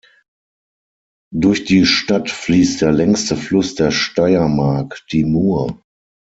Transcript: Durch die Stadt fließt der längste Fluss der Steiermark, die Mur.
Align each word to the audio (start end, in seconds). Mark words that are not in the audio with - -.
Durch 1.31 1.63
die 1.63 1.85
Stadt 1.85 2.31
fließt 2.31 2.81
der 2.81 2.91
längste 2.91 3.35
Fluss 3.37 3.75
der 3.75 3.91
Steiermark, 3.91 5.05
die 5.11 5.25
Mur. 5.25 5.79